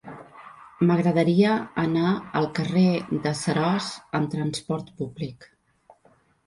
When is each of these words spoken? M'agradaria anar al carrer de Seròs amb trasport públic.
M'agradaria 0.87 1.51
anar 1.83 2.07
al 2.41 2.49
carrer 2.61 2.87
de 3.27 3.35
Seròs 3.43 3.93
amb 4.21 4.35
trasport 4.35 4.93
públic. 5.03 5.51